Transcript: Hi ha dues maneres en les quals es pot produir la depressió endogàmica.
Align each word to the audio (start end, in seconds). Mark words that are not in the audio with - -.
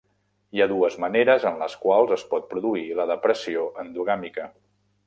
Hi 0.55 0.61
ha 0.63 0.67
dues 0.71 0.95
maneres 1.03 1.45
en 1.51 1.61
les 1.65 1.77
quals 1.85 2.17
es 2.17 2.25
pot 2.33 2.49
produir 2.55 2.89
la 3.03 3.07
depressió 3.13 3.71
endogàmica. 3.87 4.53